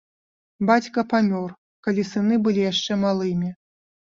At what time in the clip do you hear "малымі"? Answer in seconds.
3.07-3.49